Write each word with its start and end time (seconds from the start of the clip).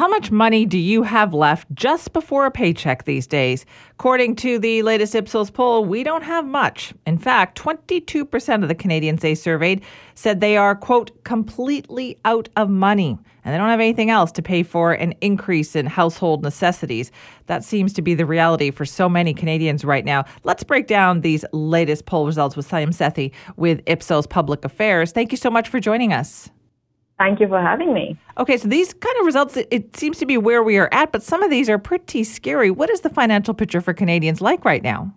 how 0.00 0.08
much 0.08 0.30
money 0.30 0.64
do 0.64 0.78
you 0.78 1.02
have 1.02 1.34
left 1.34 1.68
just 1.74 2.14
before 2.14 2.46
a 2.46 2.50
paycheck 2.50 3.04
these 3.04 3.26
days? 3.26 3.66
According 3.90 4.34
to 4.36 4.58
the 4.58 4.80
latest 4.80 5.14
Ipsos 5.14 5.50
poll, 5.50 5.84
we 5.84 6.02
don't 6.02 6.22
have 6.22 6.46
much. 6.46 6.94
In 7.06 7.18
fact, 7.18 7.60
22% 7.60 8.62
of 8.62 8.68
the 8.70 8.74
Canadians 8.74 9.20
they 9.20 9.34
surveyed 9.34 9.82
said 10.14 10.40
they 10.40 10.56
are, 10.56 10.74
quote, 10.74 11.22
completely 11.24 12.16
out 12.24 12.48
of 12.56 12.70
money 12.70 13.18
and 13.44 13.52
they 13.52 13.58
don't 13.58 13.68
have 13.68 13.78
anything 13.78 14.08
else 14.08 14.32
to 14.32 14.40
pay 14.40 14.62
for 14.62 14.94
an 14.94 15.12
increase 15.20 15.76
in 15.76 15.84
household 15.84 16.42
necessities. 16.42 17.12
That 17.44 17.62
seems 17.62 17.92
to 17.92 18.00
be 18.00 18.14
the 18.14 18.24
reality 18.24 18.70
for 18.70 18.86
so 18.86 19.06
many 19.06 19.34
Canadians 19.34 19.84
right 19.84 20.06
now. 20.06 20.24
Let's 20.44 20.64
break 20.64 20.86
down 20.86 21.20
these 21.20 21.44
latest 21.52 22.06
poll 22.06 22.24
results 22.24 22.56
with 22.56 22.66
Sanyam 22.66 22.96
Sethi 22.96 23.32
with 23.58 23.82
Ipsos 23.84 24.26
Public 24.26 24.64
Affairs. 24.64 25.12
Thank 25.12 25.30
you 25.30 25.36
so 25.36 25.50
much 25.50 25.68
for 25.68 25.78
joining 25.78 26.10
us. 26.10 26.48
Thank 27.20 27.38
you 27.38 27.48
for 27.48 27.60
having 27.60 27.92
me. 27.92 28.18
Okay, 28.38 28.56
so 28.56 28.66
these 28.66 28.94
kind 28.94 29.14
of 29.18 29.26
results, 29.26 29.54
it, 29.54 29.68
it 29.70 29.94
seems 29.94 30.16
to 30.20 30.24
be 30.24 30.38
where 30.38 30.62
we 30.62 30.78
are 30.78 30.88
at, 30.90 31.12
but 31.12 31.22
some 31.22 31.42
of 31.42 31.50
these 31.50 31.68
are 31.68 31.76
pretty 31.76 32.24
scary. 32.24 32.70
What 32.70 32.88
is 32.88 33.02
the 33.02 33.10
financial 33.10 33.52
picture 33.52 33.82
for 33.82 33.92
Canadians 33.92 34.40
like 34.40 34.64
right 34.64 34.82
now? 34.82 35.14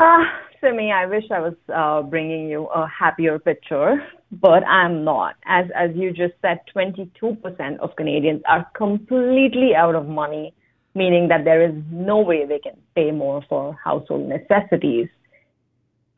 Ah, 0.00 0.20
uh, 0.20 0.24
Simi, 0.60 0.90
I 0.90 1.06
wish 1.06 1.22
I 1.30 1.38
was 1.38 1.54
uh, 1.72 2.02
bringing 2.02 2.48
you 2.48 2.66
a 2.66 2.88
happier 2.88 3.38
picture, 3.38 4.04
but 4.32 4.66
I'm 4.66 5.04
not. 5.04 5.36
As 5.46 5.66
as 5.76 5.90
you 5.94 6.10
just 6.12 6.34
said, 6.42 6.58
22% 6.74 7.78
of 7.78 7.94
Canadians 7.94 8.42
are 8.48 8.66
completely 8.74 9.76
out 9.76 9.94
of 9.94 10.08
money, 10.08 10.52
meaning 10.96 11.28
that 11.28 11.44
there 11.44 11.62
is 11.62 11.76
no 11.92 12.18
way 12.18 12.44
they 12.44 12.58
can 12.58 12.76
pay 12.96 13.12
more 13.12 13.44
for 13.48 13.78
household 13.84 14.28
necessities. 14.28 15.06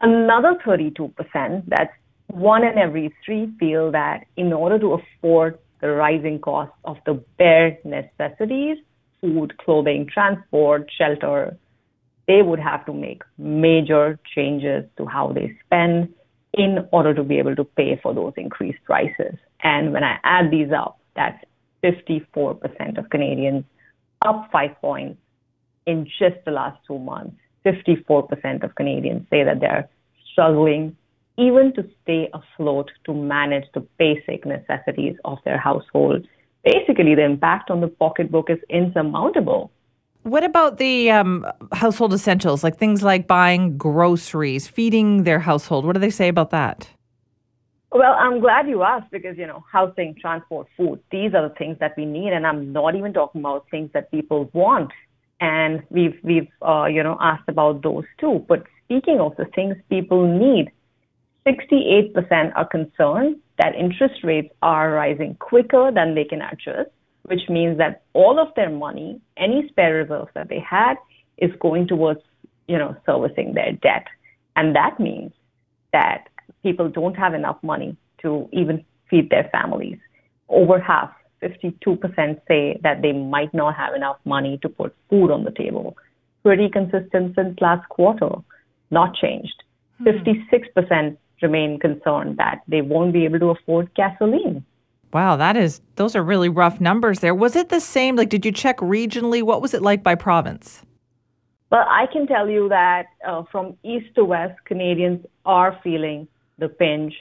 Another 0.00 0.56
32%, 0.64 1.64
that's 1.66 1.90
one 2.28 2.64
in 2.64 2.78
every 2.78 3.14
three 3.24 3.50
feel 3.58 3.90
that 3.92 4.26
in 4.36 4.52
order 4.52 4.78
to 4.78 4.94
afford 4.94 5.58
the 5.80 5.88
rising 5.90 6.38
cost 6.38 6.72
of 6.84 6.96
the 7.06 7.14
bare 7.38 7.78
necessities, 7.84 8.78
food, 9.20 9.56
clothing, 9.58 10.06
transport, 10.12 10.90
shelter, 10.96 11.56
they 12.26 12.42
would 12.42 12.60
have 12.60 12.84
to 12.86 12.92
make 12.92 13.22
major 13.38 14.18
changes 14.34 14.84
to 14.96 15.06
how 15.06 15.32
they 15.32 15.56
spend 15.64 16.12
in 16.54 16.86
order 16.92 17.14
to 17.14 17.22
be 17.22 17.38
able 17.38 17.56
to 17.56 17.64
pay 17.64 17.98
for 18.02 18.14
those 18.14 18.32
increased 18.36 18.82
prices. 18.84 19.34
And 19.62 19.92
when 19.92 20.04
I 20.04 20.18
add 20.24 20.50
these 20.50 20.70
up, 20.72 20.98
that's 21.16 21.42
54% 21.82 22.98
of 22.98 23.08
Canadians, 23.10 23.64
up 24.26 24.48
five 24.52 24.70
points 24.80 25.18
in 25.86 26.06
just 26.18 26.36
the 26.44 26.50
last 26.50 26.78
two 26.86 26.98
months. 26.98 27.36
54% 27.64 28.62
of 28.62 28.74
Canadians 28.74 29.26
say 29.30 29.44
that 29.44 29.60
they're 29.60 29.88
struggling 30.32 30.96
even 31.38 31.72
to 31.74 31.88
stay 32.02 32.28
afloat 32.34 32.90
to 33.04 33.14
manage 33.14 33.64
the 33.72 33.80
basic 33.98 34.44
necessities 34.44 35.16
of 35.24 35.38
their 35.44 35.58
household. 35.58 36.26
Basically, 36.64 37.14
the 37.14 37.24
impact 37.24 37.70
on 37.70 37.80
the 37.80 37.88
pocketbook 37.88 38.50
is 38.50 38.58
insurmountable. 38.68 39.70
What 40.24 40.44
about 40.44 40.78
the 40.78 41.10
um, 41.12 41.46
household 41.72 42.12
essentials, 42.12 42.64
like 42.64 42.76
things 42.76 43.02
like 43.02 43.26
buying 43.26 43.78
groceries, 43.78 44.66
feeding 44.66 45.22
their 45.22 45.38
household? 45.38 45.86
What 45.86 45.94
do 45.94 46.00
they 46.00 46.10
say 46.10 46.28
about 46.28 46.50
that? 46.50 46.90
Well, 47.92 48.14
I'm 48.18 48.40
glad 48.40 48.68
you 48.68 48.82
asked 48.82 49.10
because, 49.10 49.38
you 49.38 49.46
know, 49.46 49.64
housing, 49.72 50.14
transport, 50.20 50.66
food, 50.76 51.00
these 51.10 51.32
are 51.34 51.48
the 51.48 51.54
things 51.54 51.78
that 51.78 51.96
we 51.96 52.04
need. 52.04 52.32
And 52.32 52.46
I'm 52.46 52.72
not 52.72 52.96
even 52.96 53.12
talking 53.14 53.40
about 53.40 53.66
things 53.70 53.90
that 53.94 54.10
people 54.10 54.50
want. 54.52 54.90
And 55.40 55.82
we've, 55.88 56.18
we've, 56.22 56.48
uh, 56.60 56.86
you 56.86 57.02
know, 57.02 57.16
asked 57.20 57.48
about 57.48 57.82
those 57.82 58.04
too. 58.20 58.44
But 58.46 58.64
speaking 58.84 59.20
of 59.20 59.36
the 59.36 59.46
things 59.54 59.76
people 59.88 60.26
need, 60.26 60.70
68% 61.48 62.52
are 62.56 62.66
concerned 62.66 63.36
that 63.58 63.74
interest 63.74 64.22
rates 64.22 64.52
are 64.62 64.92
rising 64.92 65.36
quicker 65.40 65.90
than 65.92 66.14
they 66.14 66.24
can 66.24 66.42
adjust, 66.42 66.90
which 67.22 67.48
means 67.48 67.78
that 67.78 68.02
all 68.12 68.38
of 68.38 68.48
their 68.54 68.70
money, 68.70 69.20
any 69.36 69.66
spare 69.68 69.94
reserves 69.94 70.30
that 70.34 70.48
they 70.48 70.60
had, 70.60 70.94
is 71.38 71.50
going 71.60 71.86
towards, 71.86 72.20
you 72.66 72.76
know, 72.76 72.96
servicing 73.06 73.54
their 73.54 73.72
debt. 73.72 74.06
And 74.56 74.74
that 74.76 75.00
means 75.00 75.32
that 75.92 76.28
people 76.62 76.88
don't 76.88 77.14
have 77.14 77.34
enough 77.34 77.58
money 77.62 77.96
to 78.22 78.48
even 78.52 78.84
feed 79.08 79.30
their 79.30 79.48
families. 79.50 79.98
Over 80.48 80.78
half, 80.78 81.10
52% 81.42 82.40
say 82.48 82.78
that 82.82 83.02
they 83.02 83.12
might 83.12 83.54
not 83.54 83.76
have 83.76 83.94
enough 83.94 84.16
money 84.24 84.58
to 84.62 84.68
put 84.68 84.94
food 85.08 85.30
on 85.30 85.44
the 85.44 85.52
table. 85.52 85.96
Pretty 86.42 86.68
consistent 86.68 87.34
since 87.36 87.58
last 87.60 87.88
quarter, 87.88 88.30
not 88.90 89.14
changed. 89.14 89.62
Hmm. 89.98 90.08
56% 90.08 91.16
remain 91.42 91.78
concerned 91.78 92.36
that 92.36 92.62
they 92.68 92.82
won't 92.82 93.12
be 93.12 93.24
able 93.24 93.38
to 93.40 93.50
afford 93.50 93.92
gasoline. 93.94 94.64
Wow, 95.12 95.36
that 95.36 95.56
is 95.56 95.80
those 95.96 96.14
are 96.14 96.22
really 96.22 96.48
rough 96.48 96.80
numbers 96.80 97.20
there. 97.20 97.34
Was 97.34 97.56
it 97.56 97.70
the 97.70 97.80
same? 97.80 98.16
Like, 98.16 98.28
did 98.28 98.44
you 98.44 98.52
check 98.52 98.76
regionally? 98.78 99.42
What 99.42 99.62
was 99.62 99.72
it 99.72 99.82
like 99.82 100.02
by 100.02 100.14
province? 100.14 100.82
Well, 101.70 101.86
I 101.88 102.06
can 102.12 102.26
tell 102.26 102.48
you 102.48 102.68
that 102.70 103.06
uh, 103.26 103.42
from 103.50 103.76
east 103.82 104.14
to 104.14 104.24
west, 104.24 104.58
Canadians 104.64 105.24
are 105.44 105.78
feeling 105.82 106.28
the 106.58 106.68
pinch. 106.68 107.14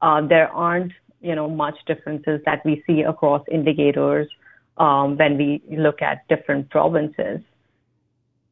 Uh, 0.00 0.26
there 0.26 0.48
aren't, 0.48 0.92
you 1.20 1.34
know, 1.34 1.48
much 1.48 1.76
differences 1.86 2.40
that 2.44 2.64
we 2.64 2.82
see 2.86 3.02
across 3.02 3.42
indicators 3.50 4.28
um, 4.76 5.16
when 5.16 5.36
we 5.36 5.62
look 5.70 6.00
at 6.00 6.26
different 6.28 6.70
provinces. 6.70 7.40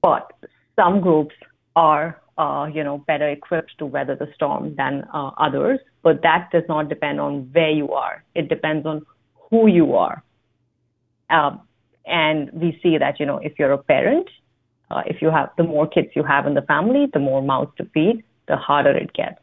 But 0.02 0.32
some 0.74 1.00
groups 1.00 1.34
are 1.76 2.20
uh, 2.38 2.68
you 2.72 2.84
know, 2.84 2.98
better 2.98 3.28
equipped 3.28 3.72
to 3.78 3.86
weather 3.86 4.14
the 4.14 4.28
storm 4.34 4.74
than 4.76 5.04
uh, 5.12 5.30
others. 5.38 5.80
But 6.02 6.22
that 6.22 6.50
does 6.52 6.64
not 6.68 6.88
depend 6.88 7.20
on 7.20 7.48
where 7.52 7.70
you 7.70 7.92
are. 7.92 8.24
It 8.34 8.48
depends 8.48 8.86
on 8.86 9.06
who 9.50 9.66
you 9.66 9.94
are. 9.94 10.22
Um, 11.30 11.62
and 12.04 12.50
we 12.52 12.78
see 12.82 12.98
that, 12.98 13.18
you 13.18 13.26
know, 13.26 13.38
if 13.38 13.58
you're 13.58 13.72
a 13.72 13.78
parent, 13.78 14.28
uh, 14.90 15.02
if 15.06 15.20
you 15.20 15.30
have 15.30 15.50
the 15.56 15.64
more 15.64 15.86
kids 15.88 16.08
you 16.14 16.22
have 16.22 16.46
in 16.46 16.54
the 16.54 16.62
family, 16.62 17.06
the 17.12 17.18
more 17.18 17.42
mouths 17.42 17.72
to 17.78 17.84
feed, 17.86 18.22
the 18.46 18.56
harder 18.56 18.96
it 18.96 19.12
gets. 19.12 19.40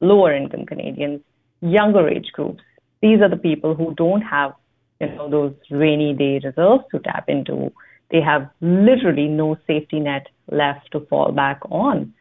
Lower 0.00 0.34
income 0.34 0.66
Canadians, 0.66 1.20
younger 1.60 2.08
age 2.08 2.30
groups, 2.32 2.62
these 3.00 3.20
are 3.20 3.28
the 3.28 3.36
people 3.36 3.74
who 3.74 3.94
don't 3.94 4.22
have, 4.22 4.52
you 5.00 5.08
know, 5.08 5.30
those 5.30 5.54
rainy 5.70 6.12
day 6.12 6.40
reserves 6.44 6.84
to 6.90 6.98
tap 6.98 7.28
into. 7.28 7.72
They 8.10 8.20
have 8.20 8.50
literally 8.60 9.28
no 9.28 9.56
safety 9.66 10.00
net 10.00 10.26
left 10.50 10.90
to 10.92 11.00
fall 11.06 11.32
back 11.32 11.60
on. 11.70 12.12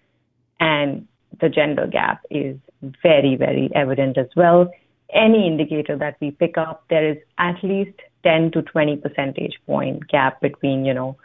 And 0.59 1.07
the 1.39 1.49
gender 1.49 1.87
gap 1.87 2.21
is 2.29 2.57
very, 3.03 3.35
very 3.35 3.69
evident 3.75 4.17
as 4.17 4.27
well. 4.35 4.71
Any 5.13 5.47
indicator 5.47 5.97
that 5.97 6.17
we 6.19 6.31
pick 6.31 6.57
up, 6.57 6.83
there 6.89 7.09
is 7.09 7.17
at 7.37 7.63
least 7.63 7.99
10 8.23 8.51
to 8.51 8.61
20 8.61 8.97
percentage 8.97 9.53
point 9.65 10.07
gap 10.07 10.41
between, 10.41 10.85
you 10.85 10.93
know, 10.93 11.17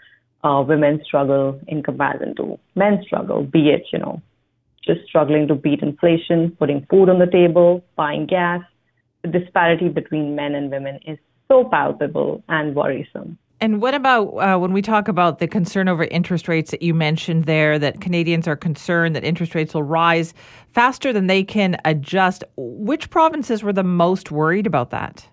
uh, 0.45 0.63
women's 0.67 1.05
struggle 1.05 1.61
in 1.69 1.83
comparison 1.83 2.35
to 2.37 2.59
men's 2.75 3.05
struggle, 3.07 3.43
be 3.43 3.71
it, 3.71 3.85
you 3.93 3.99
know, 3.99 4.21
just 4.85 5.01
struggling 5.07 5.47
to 5.49 5.55
beat 5.55 5.81
inflation, 5.81 6.57
putting 6.59 6.87
food 6.91 7.09
on 7.09 7.19
the 7.19 7.27
table, 7.27 7.85
buying 7.97 8.27
gas. 8.27 8.61
The 9.23 9.29
disparity 9.29 9.89
between 9.89 10.35
men 10.35 10.55
and 10.55 10.71
women 10.71 10.99
is 11.07 11.19
so 11.47 11.65
palpable 11.65 12.43
and 12.49 12.75
worrisome. 12.75 13.39
And 13.63 13.81
what 13.81 13.95
about 13.95 14.25
uh, 14.31 14.59
when 14.59 14.73
we 14.73 14.83
talk 14.83 15.07
about 15.07 15.39
the 15.39 15.47
concern 15.47 15.87
over 15.87 16.03
interest 16.03 16.49
rates 16.49 16.73
that 16.73 16.83
you 16.83 16.93
mentioned 16.93 17.45
there, 17.45 17.79
that 17.79 18.01
Canadians 18.01 18.49
are 18.49 18.57
concerned 18.57 19.15
that 19.15 19.23
interest 19.23 19.55
rates 19.55 19.73
will 19.73 19.85
rise 19.85 20.35
faster 20.71 21.13
than 21.13 21.29
they 21.29 21.45
can 21.45 21.77
adjust? 21.85 22.43
Which 22.57 23.09
provinces 23.09 23.63
were 23.63 23.73
the 23.73 23.85
most 23.85 24.33
worried 24.33 24.67
about 24.67 24.91
that? 24.91 25.29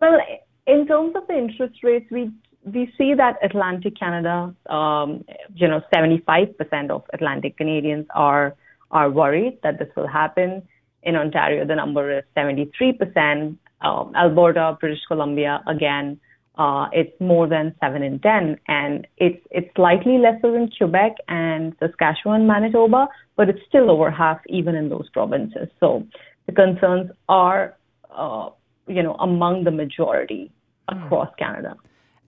Well, 0.00 0.18
in 0.66 0.86
terms 0.86 1.16
of 1.16 1.26
the 1.26 1.36
interest 1.36 1.84
rates, 1.84 2.10
we 2.10 2.30
we 2.64 2.90
see 2.96 3.12
that 3.12 3.36
Atlantic 3.42 3.98
Canada, 3.98 4.54
um, 4.70 5.22
you 5.54 5.68
know, 5.68 5.82
75% 5.94 6.90
of 6.90 7.04
Atlantic 7.12 7.58
Canadians 7.58 8.06
are 8.14 8.56
are 8.90 9.10
worried 9.10 9.58
that 9.62 9.78
this 9.78 9.88
will 9.94 10.08
happen. 10.08 10.62
In 11.02 11.14
Ontario, 11.14 11.66
the 11.66 11.74
number 11.74 12.20
is 12.20 12.24
73%. 12.34 13.58
Um, 13.82 14.12
Alberta, 14.16 14.78
British 14.80 15.04
Columbia, 15.06 15.62
again, 15.66 16.18
uh, 16.56 16.86
it's 16.92 17.12
more 17.20 17.46
than 17.46 17.74
seven 17.80 18.02
in 18.02 18.18
ten, 18.20 18.58
and 18.68 19.06
it's 19.18 19.44
it's 19.50 19.68
slightly 19.76 20.18
lesser 20.18 20.56
in 20.56 20.70
Quebec 20.76 21.16
and 21.28 21.74
Saskatchewan, 21.78 22.46
Manitoba, 22.46 23.08
but 23.36 23.48
it's 23.48 23.60
still 23.68 23.90
over 23.90 24.10
half 24.10 24.40
even 24.48 24.74
in 24.74 24.88
those 24.88 25.08
provinces. 25.10 25.68
So 25.80 26.06
the 26.46 26.52
concerns 26.52 27.10
are, 27.28 27.76
uh, 28.10 28.50
you 28.86 29.02
know, 29.02 29.14
among 29.14 29.64
the 29.64 29.70
majority 29.70 30.50
hmm. 30.88 31.02
across 31.02 31.28
mm. 31.28 31.38
Canada. 31.38 31.76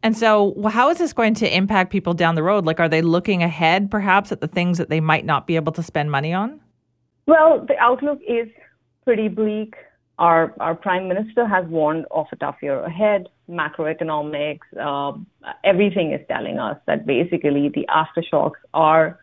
And 0.02 0.16
so, 0.16 0.54
how 0.68 0.90
is 0.90 0.98
this 0.98 1.12
going 1.12 1.34
to 1.34 1.56
impact 1.56 1.90
people 1.90 2.14
down 2.14 2.36
the 2.36 2.42
road? 2.42 2.64
Like, 2.64 2.78
are 2.78 2.88
they 2.88 3.02
looking 3.02 3.42
ahead, 3.42 3.90
perhaps, 3.90 4.30
at 4.30 4.40
the 4.40 4.46
things 4.46 4.78
that 4.78 4.90
they 4.90 5.00
might 5.00 5.24
not 5.24 5.46
be 5.46 5.56
able 5.56 5.72
to 5.72 5.82
spend 5.82 6.10
money 6.10 6.32
on? 6.32 6.60
Well, 7.26 7.64
the 7.66 7.76
outlook 7.78 8.20
is 8.26 8.48
pretty 9.04 9.28
bleak. 9.28 9.74
Our, 10.18 10.52
our 10.58 10.74
prime 10.74 11.06
minister 11.08 11.46
has 11.46 11.64
warned 11.66 12.06
of 12.10 12.26
a 12.32 12.36
tough 12.36 12.56
year 12.60 12.82
ahead. 12.82 13.28
Macroeconomics, 13.48 14.58
uh, 14.80 15.12
everything 15.64 16.12
is 16.12 16.20
telling 16.28 16.58
us 16.58 16.76
that 16.86 17.06
basically 17.06 17.70
the 17.72 17.86
aftershocks 17.88 18.60
are 18.74 19.20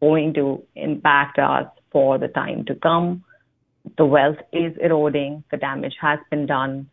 going 0.00 0.34
to 0.34 0.62
impact 0.76 1.38
us 1.38 1.66
for 1.90 2.18
the 2.18 2.28
time 2.28 2.64
to 2.66 2.74
come. 2.76 3.24
The 3.98 4.04
wealth 4.04 4.38
is 4.52 4.72
eroding. 4.80 5.42
The 5.50 5.56
damage 5.56 5.96
has 6.00 6.20
been 6.30 6.46
done. 6.46 6.88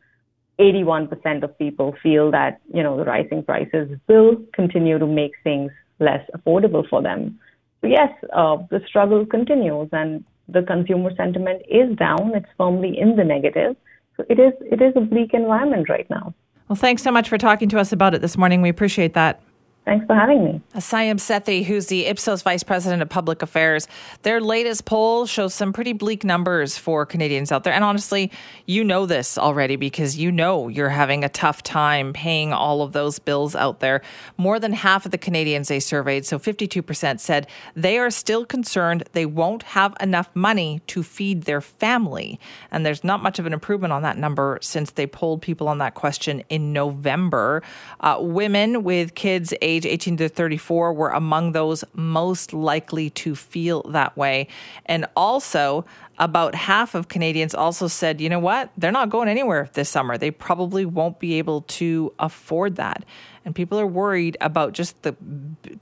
81% 0.60 1.44
of 1.44 1.58
people 1.58 1.96
feel 2.02 2.32
that, 2.32 2.62
you 2.74 2.84
know, 2.84 2.98
the 2.98 3.04
rising 3.04 3.44
prices 3.44 3.90
will 4.08 4.38
continue 4.54 4.98
to 4.98 5.08
make 5.08 5.34
things 5.44 5.72
less 6.00 6.28
affordable 6.36 6.88
for 6.90 7.02
them. 7.02 7.40
So 7.82 7.88
yes, 7.88 8.10
uh, 8.34 8.58
the 8.70 8.82
struggle 8.88 9.26
continues 9.26 9.90
and 9.92 10.24
the 10.48 10.62
consumer 10.62 11.12
sentiment 11.16 11.62
is 11.70 11.96
down. 11.98 12.34
It's 12.36 12.48
firmly 12.58 12.98
in 12.98 13.16
the 13.16 13.24
negative. 13.24 13.76
So 14.18 14.26
it 14.30 14.40
is, 14.40 14.54
it 14.62 14.82
is 14.82 14.94
a 14.96 15.02
bleak 15.02 15.34
environment 15.34 15.90
right 15.90 16.10
now. 16.10 16.34
Well, 16.68 16.76
thanks 16.76 17.02
so 17.02 17.12
much 17.12 17.30
for 17.30 17.38
talking 17.38 17.70
to 17.70 17.80
us 17.80 17.92
about 17.92 18.14
it 18.14 18.22
this 18.22 18.38
morning. 18.38 18.62
We 18.62 18.70
appreciate 18.70 19.14
that. 19.14 19.42
Thanks 19.86 20.06
for 20.06 20.16
having 20.16 20.46
me. 20.46 20.62
Sanyam 20.76 21.20
Sethi, 21.20 21.66
who's 21.66 21.88
the 21.88 22.06
Ipsos 22.06 22.42
Vice 22.42 22.64
President 22.64 23.02
of 23.02 23.10
Public 23.10 23.42
Affairs. 23.42 23.86
Their 24.22 24.40
latest 24.40 24.86
poll 24.86 25.26
shows 25.26 25.54
some 25.54 25.74
pretty 25.74 25.92
bleak 25.92 26.24
numbers 26.24 26.78
for 26.78 27.06
Canadians 27.06 27.52
out 27.52 27.66
there. 27.66 27.74
And 27.74 27.84
honestly, 27.84 28.32
you 28.66 28.86
know 28.86 29.06
this 29.06 29.38
already 29.38 29.76
because 29.76 30.18
you 30.18 30.32
know 30.32 30.70
you're 30.70 30.88
having 30.88 31.26
a 31.26 31.30
tough 31.30 31.64
time 31.64 32.14
paying 32.14 32.54
all 32.54 32.82
of 32.82 32.94
those 32.94 33.20
bills 33.20 33.58
out 33.58 33.82
there. 33.82 34.02
More 34.38 34.58
than 34.58 34.72
half 34.72 35.04
of 35.04 35.12
the 35.12 35.18
Canadians 35.18 35.68
they 35.68 35.82
surveyed, 35.82 36.26
so 36.26 36.40
52%, 36.40 37.20
said 37.20 37.48
they 37.76 37.98
are 37.98 38.10
still 38.10 38.46
concerned 38.46 39.04
they 39.12 39.26
won't 39.26 39.64
have 39.64 39.94
enough 40.00 40.30
money 40.34 40.82
to 40.88 41.04
feed 41.04 41.44
their 41.44 41.60
family. 41.60 42.40
And 42.72 42.86
there's 42.86 43.04
not 43.04 43.22
much 43.22 43.38
of 43.38 43.46
an 43.46 43.52
improvement 43.52 43.92
on 43.92 44.02
that 44.04 44.18
number 44.18 44.60
since 44.62 44.92
they 44.92 45.08
polled 45.08 45.42
people 45.42 45.68
on 45.68 45.80
that 45.80 45.94
question 45.94 46.42
in 46.48 46.72
November. 46.72 47.62
Uh, 48.00 48.16
women 48.22 48.84
with 48.84 49.16
kids 49.16 49.54
age 49.62 49.73
age 49.74 49.86
18 49.86 50.18
to 50.18 50.30
34 50.30 50.94
were 50.94 51.10
among 51.10 51.52
those 51.52 51.84
most 51.94 52.54
likely 52.54 53.10
to 53.12 53.36
feel 53.36 53.84
that 53.84 54.16
way. 54.16 54.48
And 54.86 55.06
also, 55.16 55.86
about 56.20 56.54
half 56.56 56.94
of 56.96 57.08
Canadians 57.08 57.56
also 57.56 57.88
said, 57.88 58.22
you 58.22 58.30
know 58.30 58.40
what, 58.40 58.72
they're 58.78 58.92
not 58.92 59.10
going 59.10 59.28
anywhere 59.28 59.70
this 59.74 59.90
summer. 59.90 60.18
They 60.18 60.32
probably 60.32 60.86
won't 60.86 61.20
be 61.20 61.40
able 61.40 61.62
to 61.62 62.14
afford 62.20 62.76
that. 62.76 63.04
And 63.46 63.56
people 63.56 63.80
are 63.80 63.88
worried 63.88 64.38
about 64.40 64.74
just 64.74 65.02
the 65.02 65.16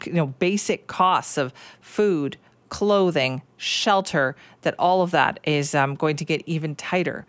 you 0.06 0.14
know 0.14 0.28
basic 0.28 0.88
costs 0.88 1.38
of 1.38 1.54
food, 1.82 2.38
clothing, 2.70 3.42
shelter, 3.58 4.36
that 4.62 4.76
all 4.80 5.02
of 5.02 5.12
that 5.12 5.40
is 5.44 5.76
um, 5.76 5.96
going 5.96 6.16
to 6.16 6.26
get 6.26 6.42
even 6.46 6.76
tighter 6.76 7.26